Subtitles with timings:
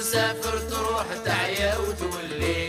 [0.00, 2.68] مسافر تروح تعيا وتولي.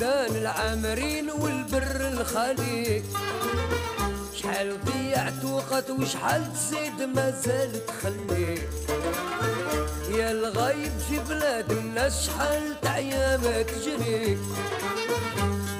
[0.00, 3.02] البلدان العامرين والبر الخالي
[4.34, 8.58] شحال ضيعت وقت وشحال تزيد ما زال تخلي
[10.10, 14.38] يا الغايب في بلاد الناس شحال تعيا ما تجري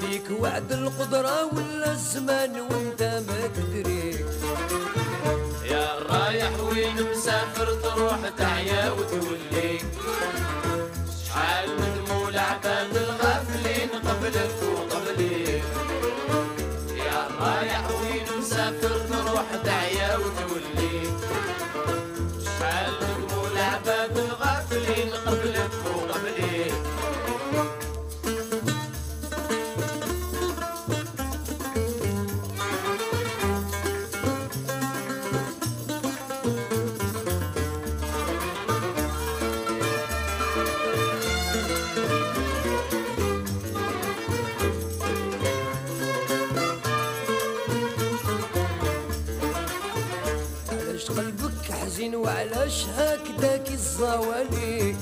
[0.01, 4.25] بيك وعد القدرة ولا الزمان وانت ما تدري
[5.71, 9.79] يا رايح وين مسافر تروح تعيا وتولي
[11.25, 11.98] شحال الغافلين
[14.29, 15.61] قبلك وقبلي.
[16.97, 20.97] يا رايح وين مسافر تروح تعيا وتولي.
[22.45, 25.11] شحال ندموا العباد الغافلين
[51.99, 54.95] حزين وعلاش هكداك الزوالي؟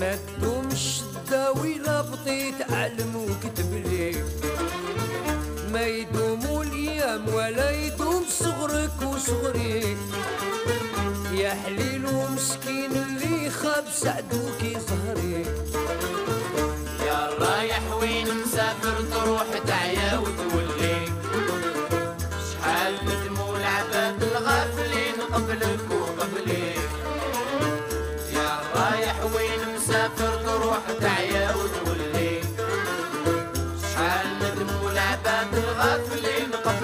[0.00, 4.24] ما تدومش تداوي لا بطيت علم وكتب لي.
[5.72, 9.96] ما يدوموا الأيام ولا يدوم صغرك وصغري.
[11.32, 14.62] يا حليل ومسكين اللي خاب سعدوك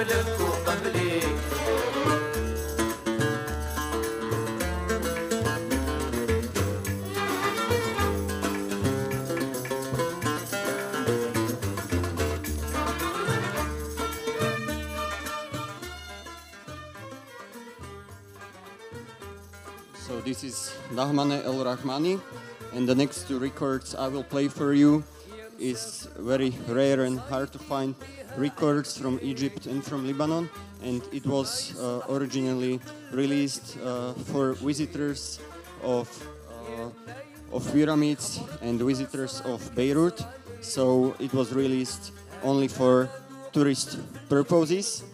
[0.09, 0.17] So
[20.25, 22.19] this is Dahmane El Harrachi
[22.73, 25.05] and the next two records I will play for you
[25.59, 27.95] is very rare and hard to find
[28.37, 30.49] records from Egypt and from Lebanon,
[30.83, 32.81] and it was uh, originally
[33.13, 35.41] released uh, for visitors
[35.83, 36.09] of
[36.51, 36.91] uh,
[37.53, 40.25] of pyramids and visitors of Beirut.
[40.61, 42.13] So it was released
[42.43, 43.09] only for
[43.53, 45.05] tourist purposes,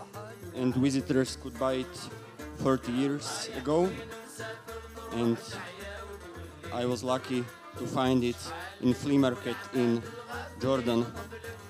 [0.54, 1.96] and visitors could buy it
[2.58, 3.90] 40 years ago
[5.16, 5.38] and
[6.72, 7.44] I was lucky
[7.78, 8.36] to find it
[8.80, 10.02] in flea market in
[10.60, 11.06] Jordan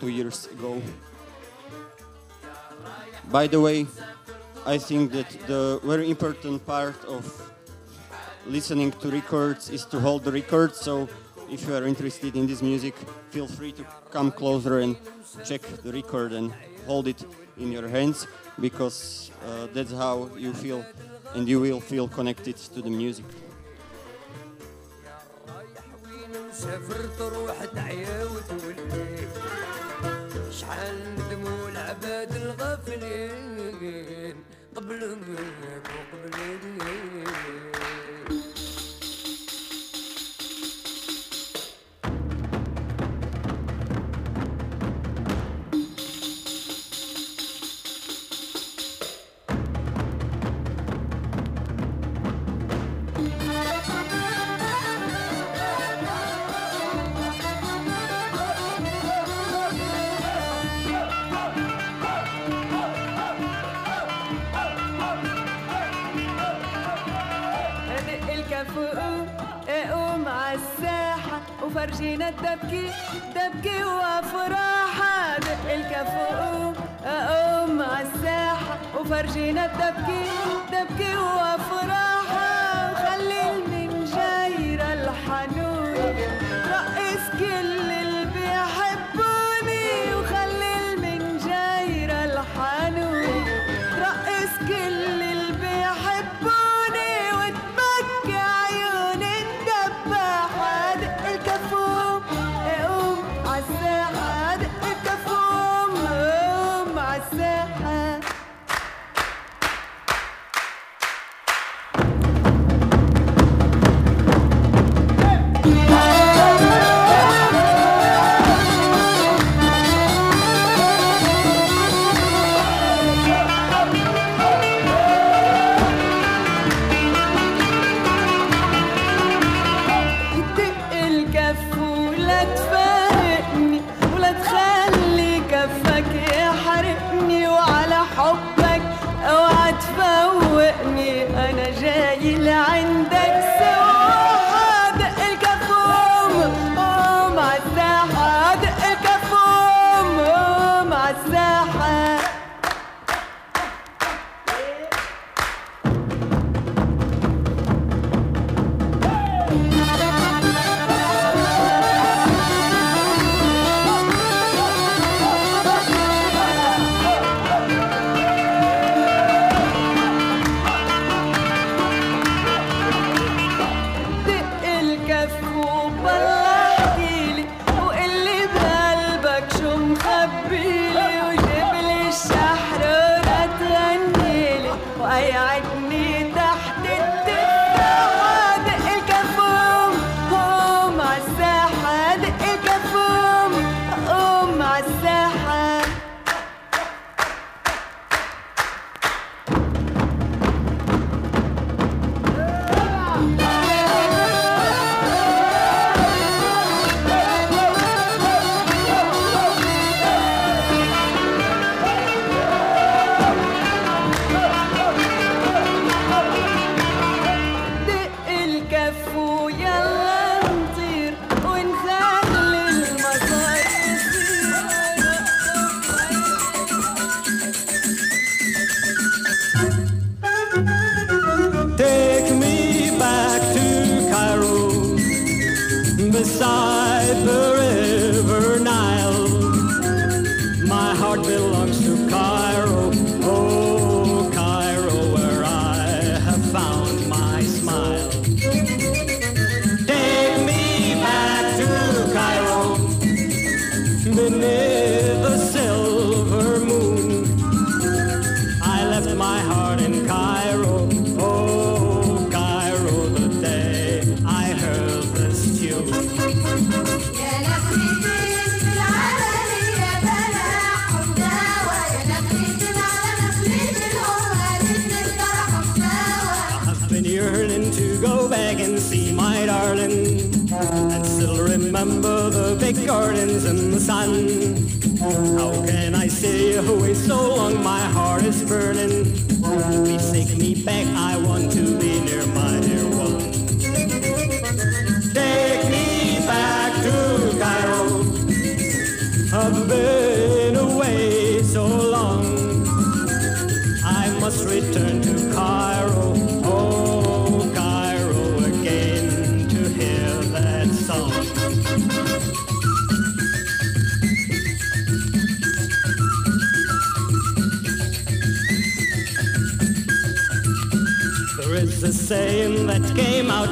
[0.01, 0.81] two years ago.
[3.31, 3.87] By the way,
[4.67, 7.25] I think that the very important part of
[8.47, 10.75] listening to records is to hold the record.
[10.75, 11.09] So
[11.51, 12.95] if you are interested in this music,
[13.31, 14.97] feel free to come closer and
[15.45, 16.53] check the record and
[16.87, 17.25] hold it
[17.59, 18.27] in your hands
[18.61, 20.85] because uh, that's how you feel
[21.35, 23.25] and you will feel connected to the music.
[26.65, 29.29] وين مسافر تروح تعيا وتولي.
[30.51, 34.37] شحال ندموا العباد الغافلين.
[34.77, 37.74] قبل منك وقبلي هدق
[71.85, 72.91] فرجينا الدبكي
[73.37, 78.79] دبكي وافراحة دق الكف وقوم اقوم على الساحة.
[79.01, 80.23] وفرجينا الدبكي
[80.73, 82.14] دبكي وافراحة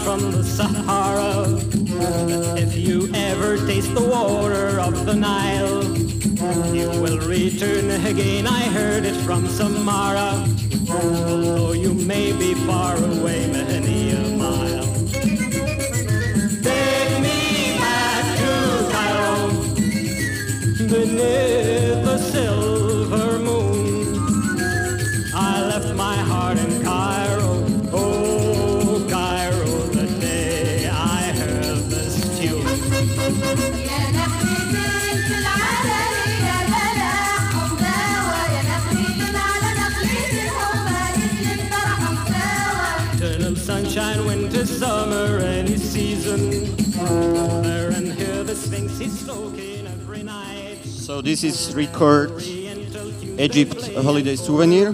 [0.02, 1.72] from the Sahara
[2.58, 5.84] if you ever taste the water of the Nile,
[6.74, 8.46] you will return again.
[8.46, 10.46] I heard it from Samara,
[10.90, 14.84] although you may be far away many a mile.
[16.62, 19.48] Take me back to Cairo,
[20.88, 21.06] the
[51.12, 54.92] So this is record Egypt holiday souvenir.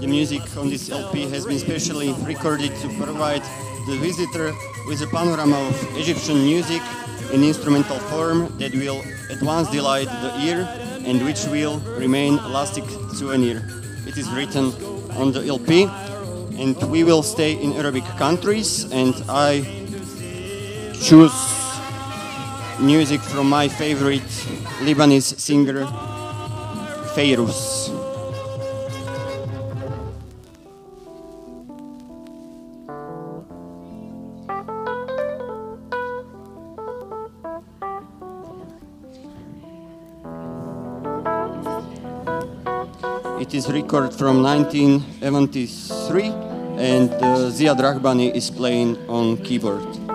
[0.00, 3.42] The music on this LP has been specially recorded to provide
[3.86, 4.54] the visitor
[4.86, 6.80] with a panorama of Egyptian music
[7.34, 10.66] in instrumental form that will at once delight the ear
[11.04, 13.60] and which will remain a lasting souvenir.
[14.06, 14.72] It is written
[15.20, 15.84] on the LP
[16.56, 19.60] and we will stay in Arabic countries and I
[21.02, 21.67] choose
[22.80, 24.22] music from my favorite
[24.80, 25.84] Lebanese singer
[27.14, 27.88] Feyruz.
[43.40, 46.22] It is record from 1973
[46.78, 50.07] and uh, Ziad Rahbani is playing on keyboard.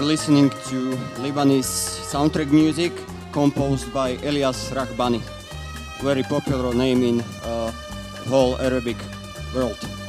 [0.00, 2.90] are listening to Lebanese soundtrack music
[3.32, 5.20] composed by Elias Rahbani,
[6.00, 7.70] very popular name in uh,
[8.30, 8.96] whole Arabic
[9.54, 9.99] world.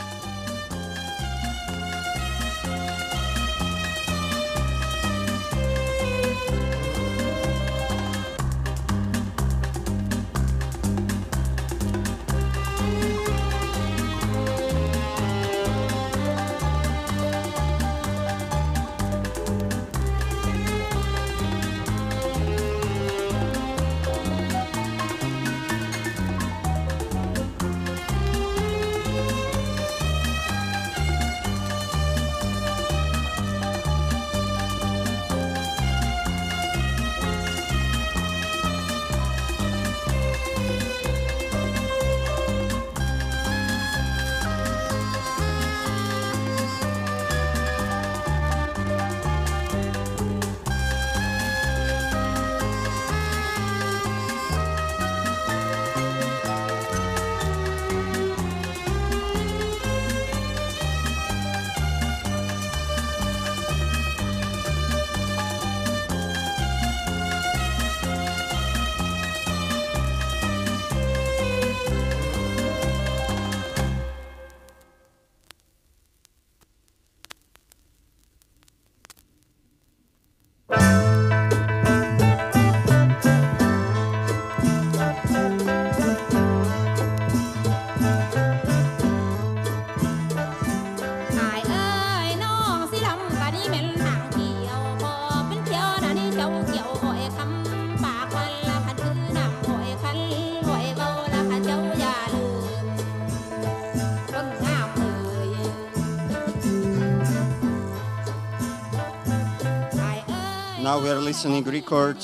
[111.13, 112.17] were listening record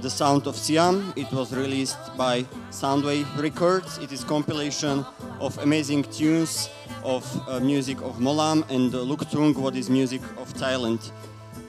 [0.00, 1.12] The Sound of Siam.
[1.16, 3.98] It was released by Soundway Records.
[3.98, 5.04] It is compilation
[5.38, 6.70] of amazing tunes
[7.04, 11.10] of uh, music of Molam and uh, Luktung, what is music of Thailand.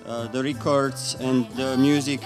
[0.05, 2.21] Uh, the records and the music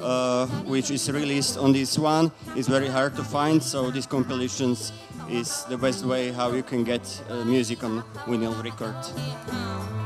[0.00, 4.92] uh, which is released on this one is very hard to find, so this compilations
[5.28, 9.97] is the best way how you can get uh, music on vinyl record.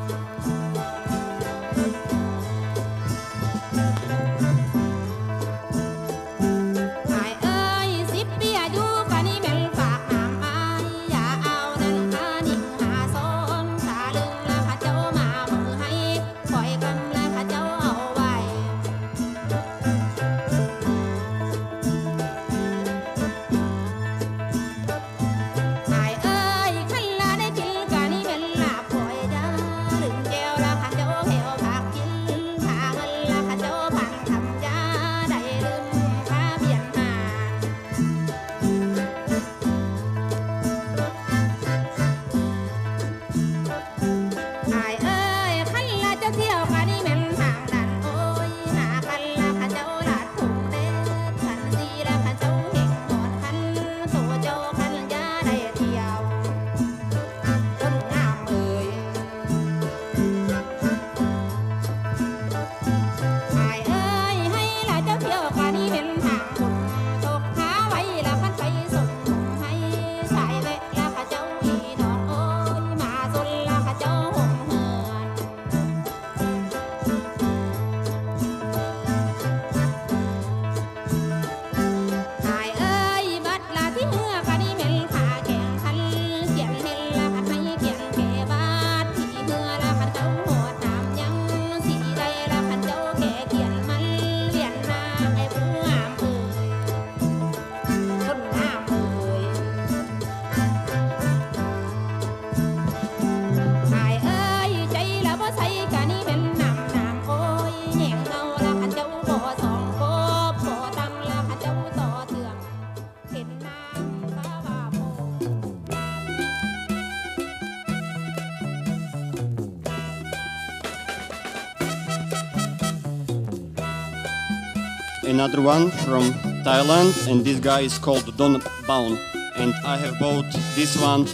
[125.53, 126.33] another one from
[126.65, 129.19] Thailand and this guy is called Don Baun
[129.57, 131.27] and I have bought this one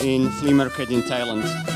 [0.00, 1.73] in flea market in Thailand.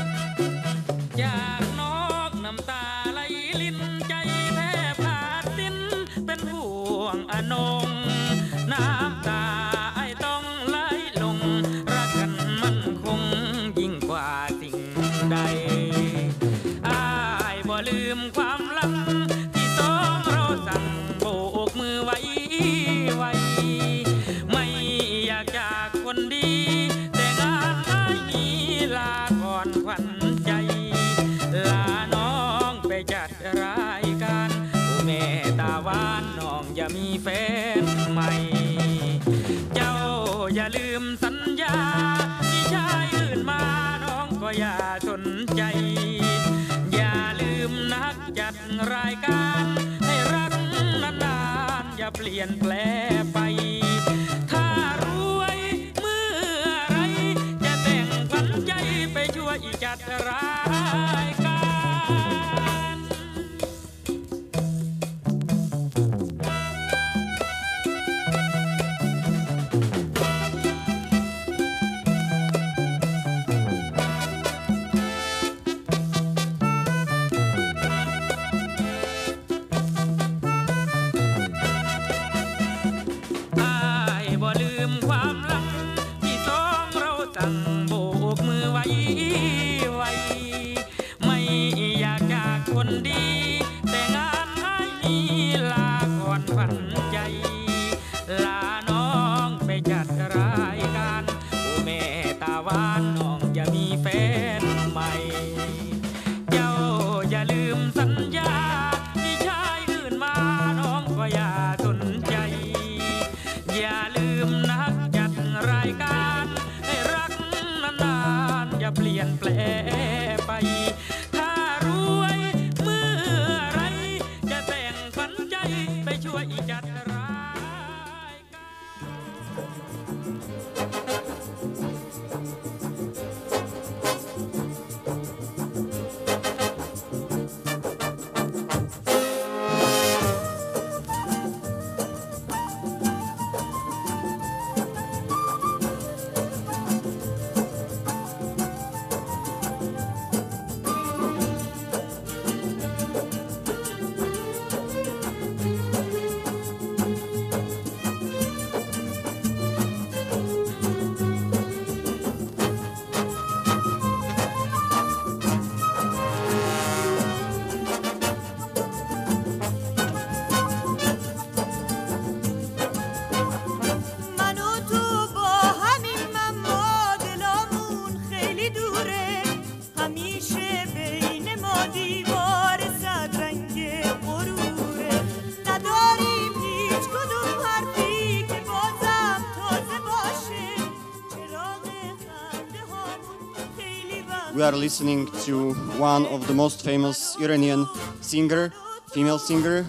[194.69, 197.87] are listening to one of the most famous Iranian
[198.21, 198.71] singer,
[199.11, 199.83] female singer.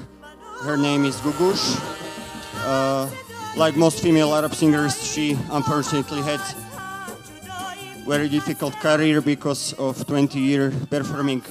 [0.63, 1.77] Her name is Googoosh.
[2.65, 3.07] Uh,
[3.59, 6.41] like most female Arab singers, she unfortunately had
[8.07, 11.43] very difficult career because of 20 year performing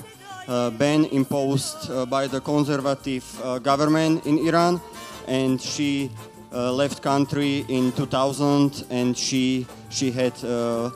[0.47, 4.81] uh, ban imposed uh, by the conservative uh, government in Iran
[5.27, 6.09] and she
[6.51, 10.89] uh, left country in 2000 and she she had uh,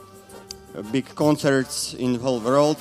[0.82, 2.78] big concerts in the whole world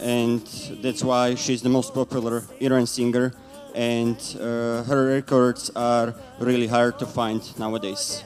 [0.00, 0.44] and
[0.82, 3.32] that's why she's the most popular Iranian singer
[3.74, 8.22] and uh, her records are really hard to find nowadays.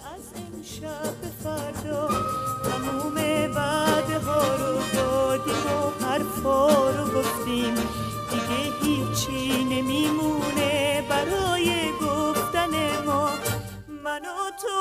[14.06, 14.76] منو تو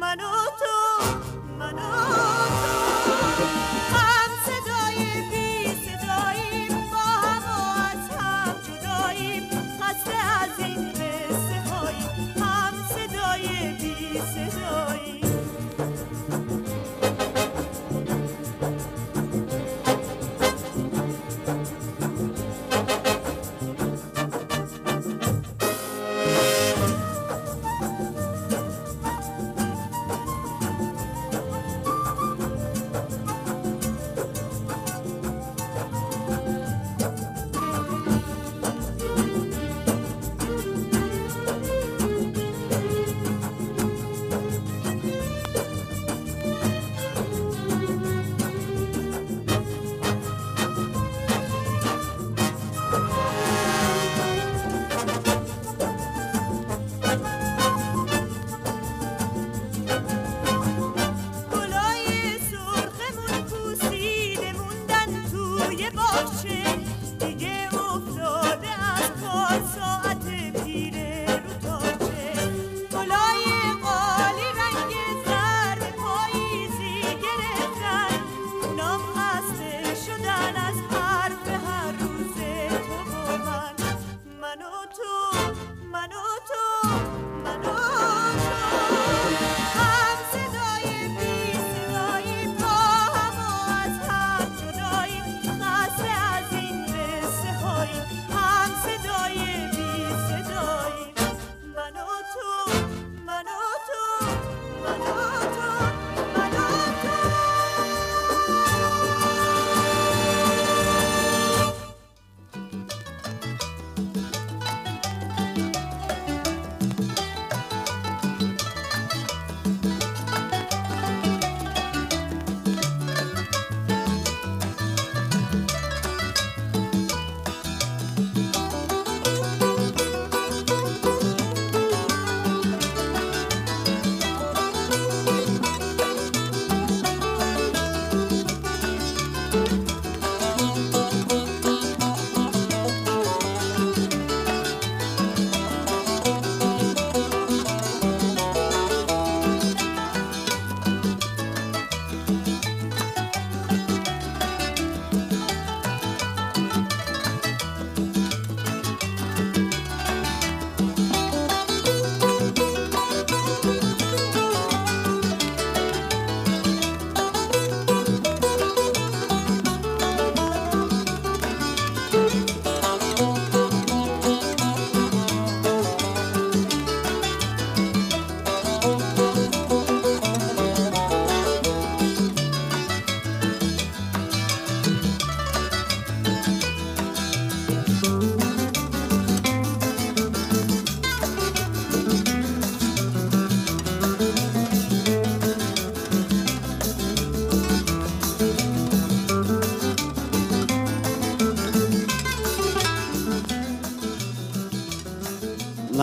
[0.00, 0.74] منو تو
[1.58, 1.90] منو
[2.62, 2.81] تو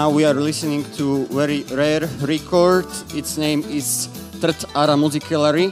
[0.10, 2.86] now we are listening to very rare record.
[3.14, 4.08] Its name is
[4.42, 5.72] Trt Ara.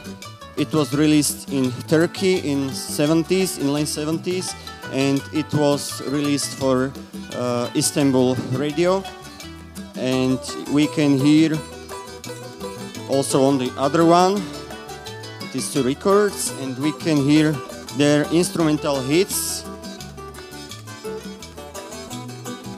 [0.56, 4.54] It was released in Turkey in 70s, in late 70s,
[4.92, 6.92] and it was released for
[7.34, 9.02] uh, Istanbul radio.
[9.96, 10.38] And
[10.72, 11.58] we can hear
[13.08, 14.40] also on the other one,
[15.42, 17.52] it is two records, and we can hear
[17.96, 19.64] their instrumental hits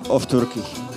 [0.09, 0.90] of Turkey.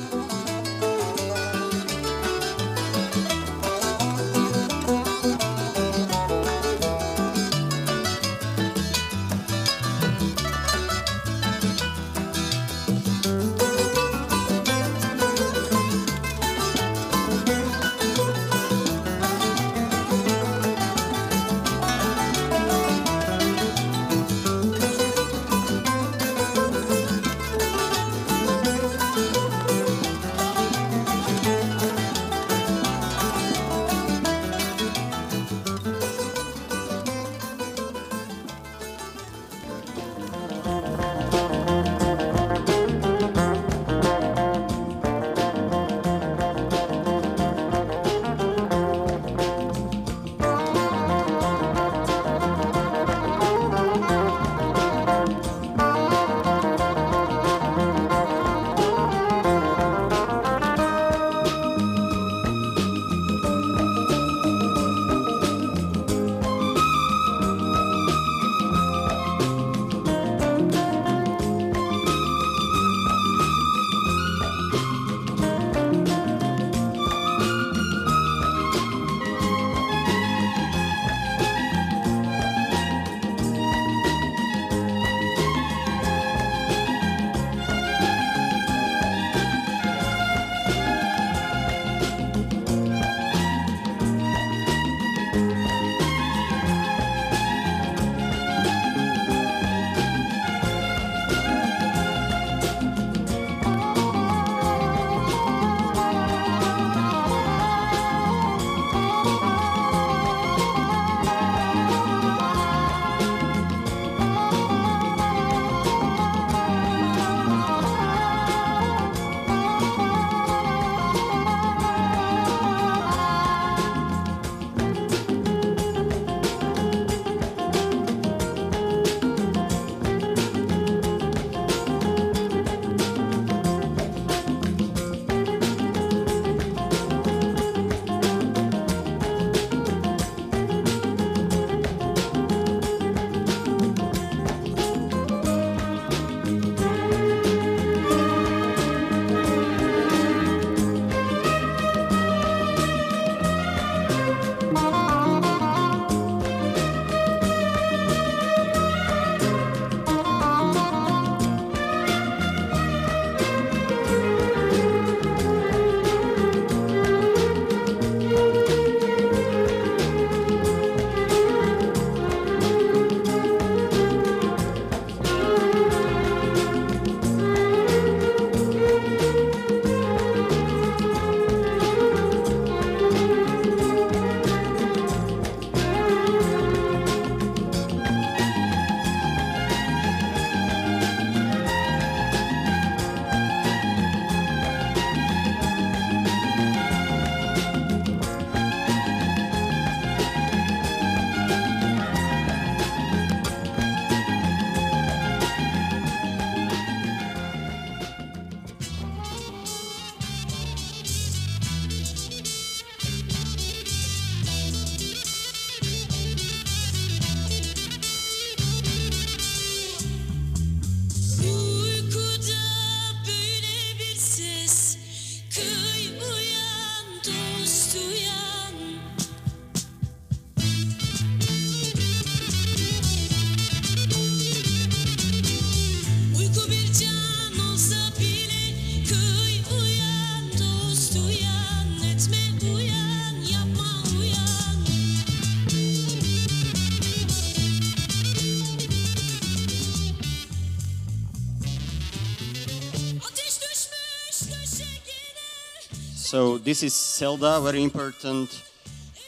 [256.33, 258.63] So this is Selda, very important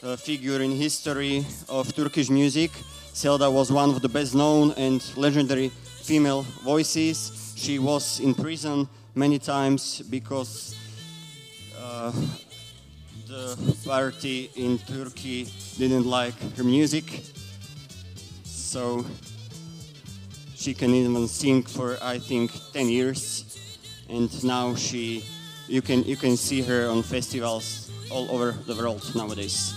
[0.02, 2.72] uh, figure in history of Turkish music.
[3.12, 5.68] Selda was one of the best known and legendary
[6.02, 7.54] female voices.
[7.54, 10.74] She was in prison many times because
[11.80, 12.10] uh,
[13.28, 15.46] the party in Turkey
[15.78, 17.22] didn't like her music,
[18.42, 19.06] so
[20.56, 23.44] she can even sing for I think 10 years,
[24.08, 25.22] and now she,
[25.68, 29.74] you can you can see her on festivals all over the world nowadays.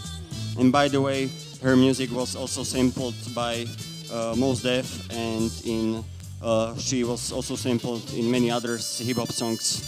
[0.58, 1.30] And by the way,
[1.62, 3.66] her music was also sampled by
[4.12, 6.04] uh, Mos Def, and in
[6.42, 9.84] uh, she was also sampled in many other hip hop songs.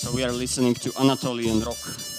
[0.00, 2.15] So we are listening to Anatolian rock.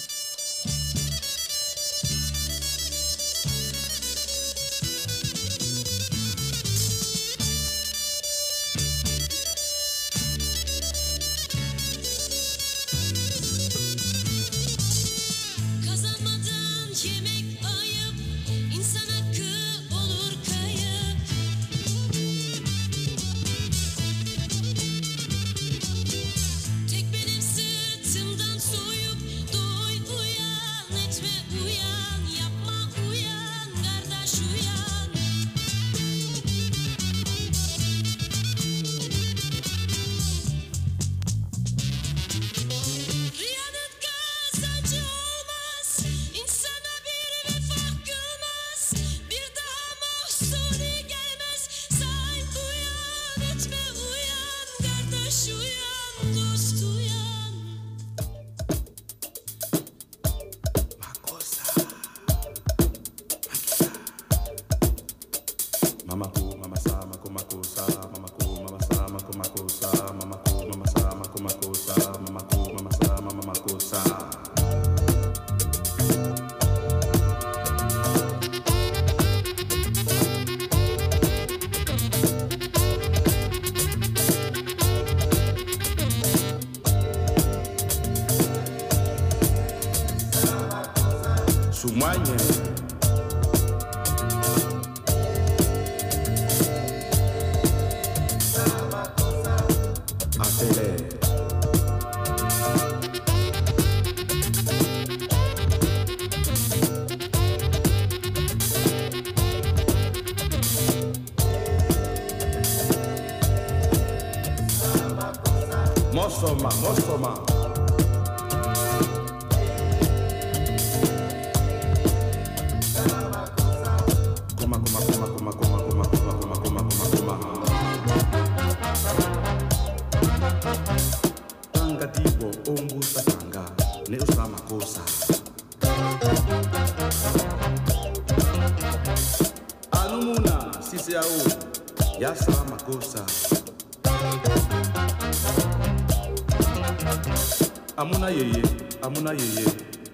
[147.98, 148.62] Amuna yeye,
[149.02, 149.65] amuna yeye,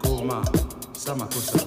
[0.02, 0.44] koma
[0.94, 1.63] sama kosa.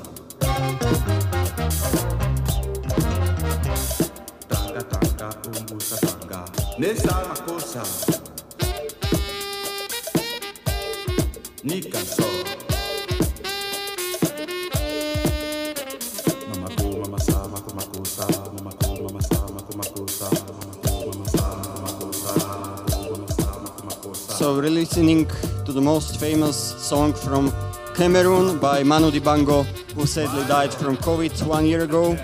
[24.96, 25.26] Listening
[25.66, 27.52] to the most famous song from
[27.94, 32.16] Cameroon by Manu Dibango, who sadly died from COVID one year ago.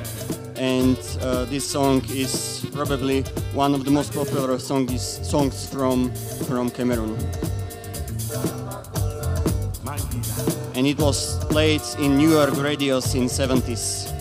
[0.57, 6.15] And uh, this song is probably one of the most popular songs songs from
[6.49, 7.15] from Cameroon.
[10.75, 14.12] And it was played in New York radios in 70s.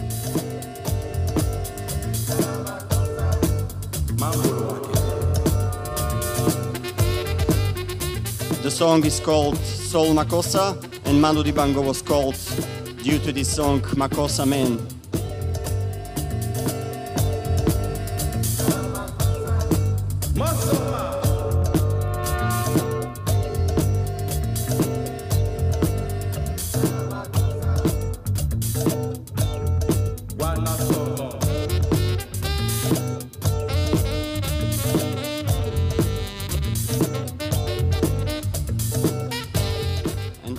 [8.82, 10.76] Song is called Soul Makossa,
[11.06, 12.36] and Manu Dibango was called
[13.04, 15.01] due to this song Makossa Man.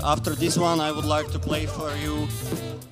[0.04, 2.28] After this one, I would like to play for you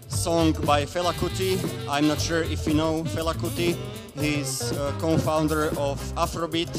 [0.09, 1.59] song by Fela Kuti.
[1.89, 3.77] I'm not sure if you know Fela Kuti.
[4.19, 6.71] He's uh, co-founder of Afrobeat,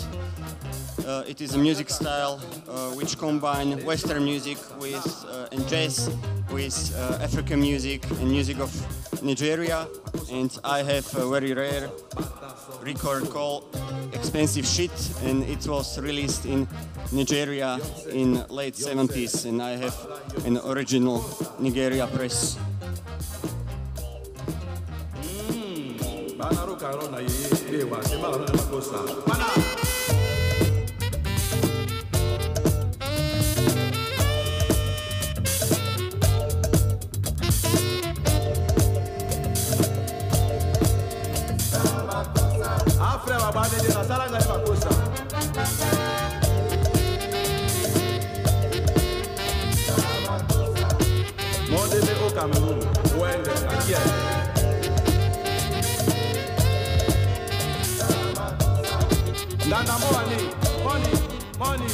[1.02, 6.10] Uh, it is a music style uh, which combine Western music with uh, and jazz
[6.54, 8.72] with uh, African music and music of
[9.24, 9.88] Nigeria.
[10.32, 11.90] And I have a very rare
[12.84, 13.76] record called
[14.14, 14.92] Expensive Shit,
[15.24, 16.68] and it was released in
[17.12, 17.80] Nigeria
[18.12, 19.46] in late 70s.
[19.46, 19.96] And I have
[20.46, 21.24] an original
[21.60, 22.58] Nigeria press.
[29.28, 29.61] Bana
[60.12, 60.50] Money,
[60.84, 61.14] money,
[61.60, 61.91] money.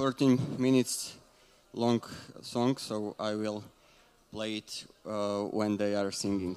[0.00, 1.16] This is 14 minutes
[1.74, 2.00] long
[2.40, 3.62] song, so I will
[4.32, 6.56] play it uh, when they are singing.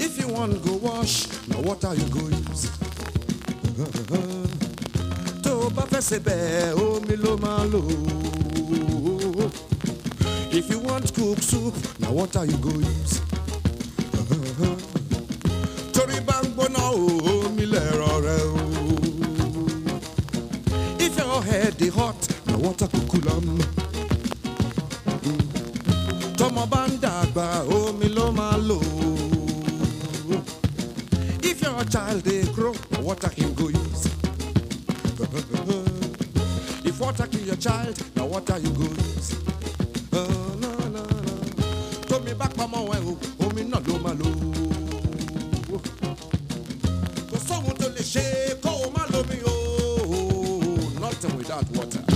[0.00, 2.66] if you wan go wash na water you go use.
[5.44, 7.80] tó bá fẹ́ sebẹ̀ omi ló máa lò
[10.58, 13.27] if you want cook soup na water you go use.
[22.76, 23.58] Go cool am.
[26.38, 27.46] tọmọ bá ń dàgbà
[27.76, 28.78] omi ló máa lò
[31.42, 34.06] if your child dey grow water him go use.
[36.84, 39.34] if water kill your child na water you go use.
[42.08, 43.12] Tómi bá pamọ́ ẹ o
[43.46, 44.28] omi náà ló máa lò
[47.30, 48.24] kò sóhun tó lè ṣe
[48.62, 49.54] kó o má lómi o
[51.00, 52.07] nothing without water.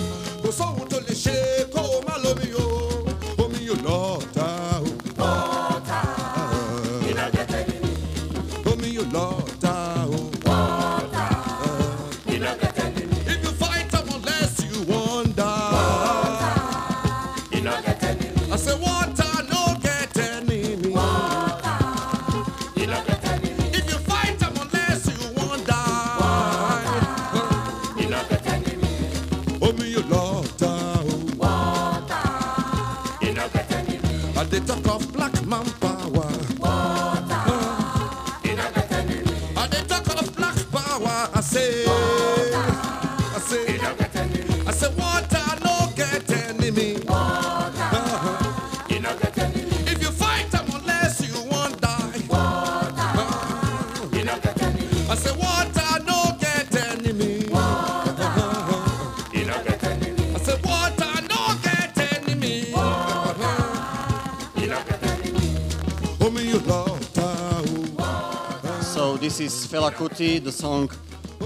[69.54, 70.42] is Fela Kuti.
[70.42, 70.90] The song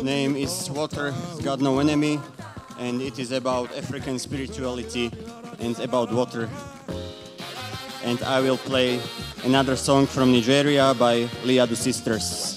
[0.02, 2.20] name is Water has Got No Enemy,
[2.78, 5.10] and it is about African spirituality
[5.60, 6.48] and about water.
[8.04, 9.00] And I will play
[9.44, 12.55] another song from Nigeria by Lijadu Sisters.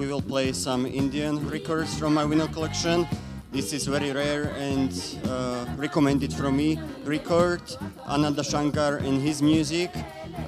[0.00, 3.06] we will play some Indian records from my vinyl collection.
[3.52, 4.90] This is very rare and
[5.28, 6.80] uh, recommended from me.
[7.04, 7.60] Record
[8.08, 9.90] Ananda Shankar and his music.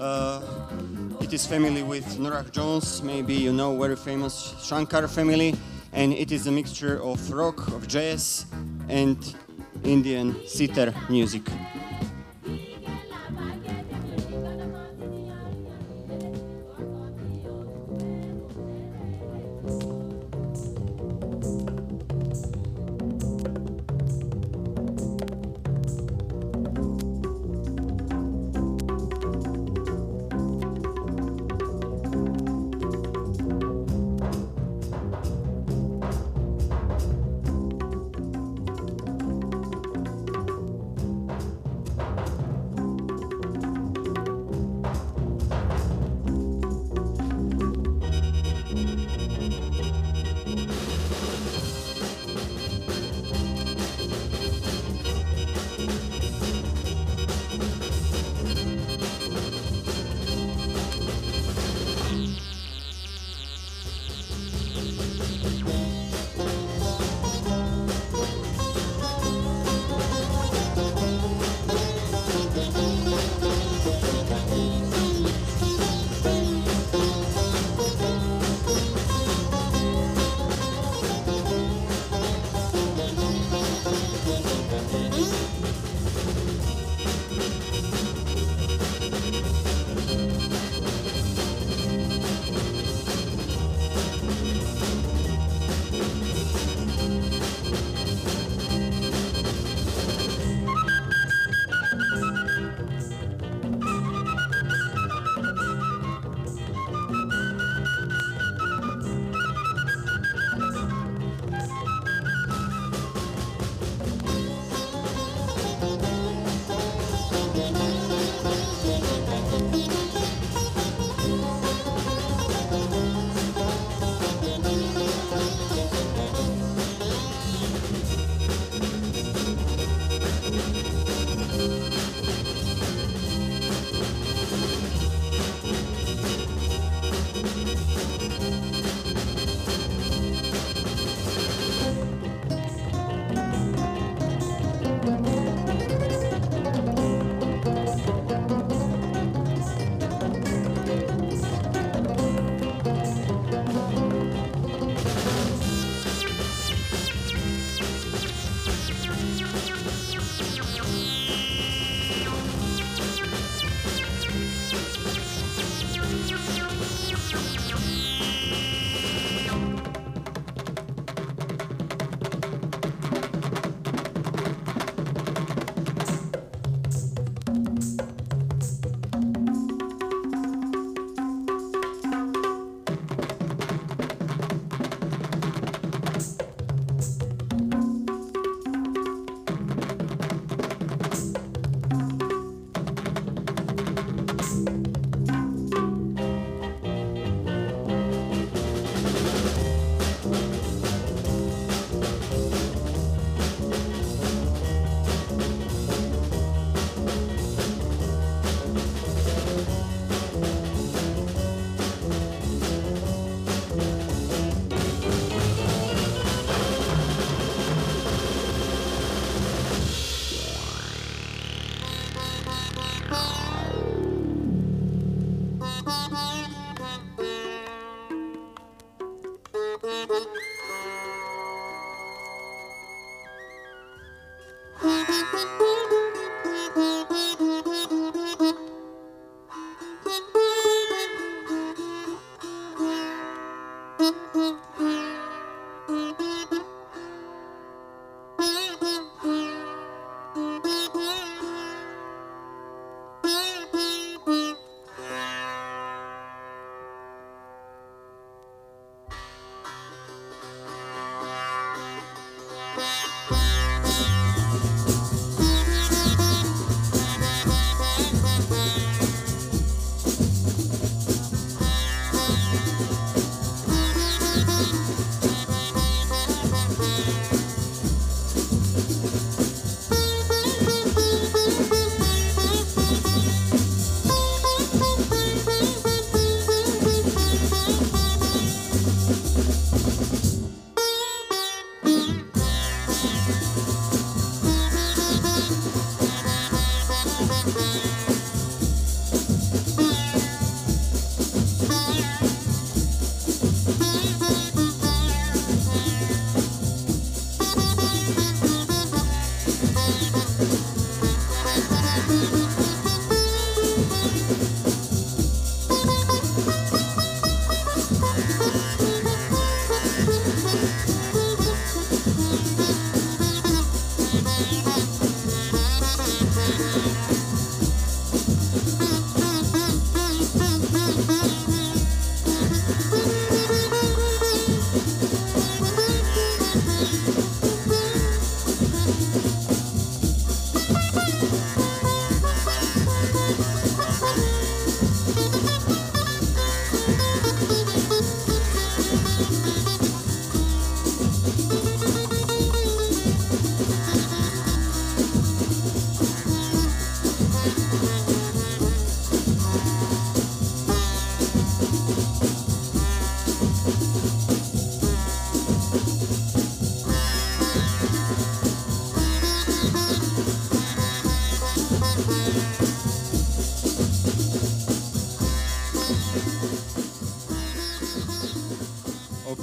[0.00, 0.40] Uh,
[1.20, 5.55] it is family with Norah Jones, maybe you know very famous Shankar family,
[5.92, 8.46] and it is a mixture of rock, of jazz,
[8.88, 9.18] and
[9.84, 11.42] Indian sitar music.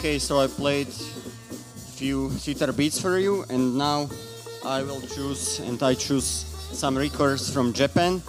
[0.10, 4.10] Okay, so I played a few sitar beats for you, and now
[4.66, 8.24] I will choose and I choose some records from Japan.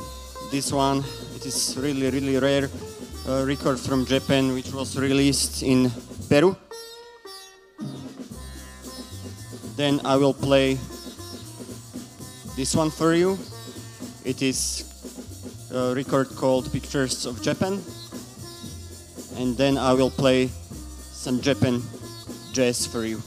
[0.52, 0.98] This one,
[1.36, 2.68] it is really really rare
[3.26, 5.90] uh, record from Japan, which was released in
[6.28, 6.54] Peru.
[9.80, 10.76] Then I will play
[12.60, 13.38] this one for you.
[14.22, 14.84] It is
[15.72, 17.80] a record called Pictures of Japan.
[19.40, 20.50] And then I will play
[21.20, 21.82] some dripping
[22.54, 23.20] jazz for you.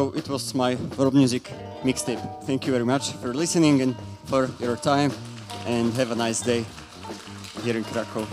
[0.00, 1.42] So it was my world music
[1.82, 2.22] mixtape.
[2.44, 3.94] Thank you very much for listening and
[4.24, 5.12] for your time,
[5.66, 6.64] and have a nice day
[7.62, 8.26] here in Krakow.